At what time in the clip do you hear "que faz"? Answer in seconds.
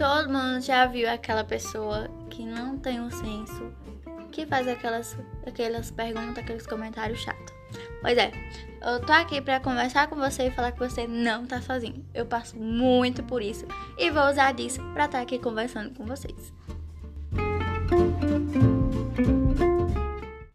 4.32-4.66